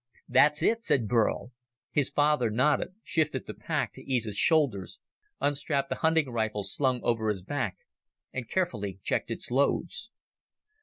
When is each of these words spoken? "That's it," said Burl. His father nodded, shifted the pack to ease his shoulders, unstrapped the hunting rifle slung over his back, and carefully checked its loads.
"That's 0.27 0.63
it," 0.63 0.83
said 0.83 1.07
Burl. 1.07 1.51
His 1.91 2.09
father 2.09 2.49
nodded, 2.49 2.95
shifted 3.03 3.45
the 3.45 3.53
pack 3.53 3.93
to 3.93 4.01
ease 4.01 4.25
his 4.25 4.35
shoulders, 4.35 4.97
unstrapped 5.39 5.89
the 5.89 5.97
hunting 6.01 6.31
rifle 6.31 6.63
slung 6.63 7.01
over 7.03 7.29
his 7.29 7.43
back, 7.43 7.77
and 8.33 8.49
carefully 8.49 8.99
checked 9.03 9.29
its 9.29 9.51
loads. 9.51 10.09